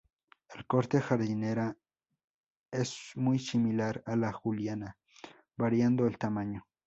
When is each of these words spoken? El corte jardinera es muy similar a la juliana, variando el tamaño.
El 0.55 0.65
corte 0.65 0.99
jardinera 0.99 1.77
es 2.71 3.11
muy 3.13 3.37
similar 3.37 4.01
a 4.07 4.15
la 4.15 4.33
juliana, 4.33 4.97
variando 5.57 6.07
el 6.07 6.17
tamaño. 6.17 6.65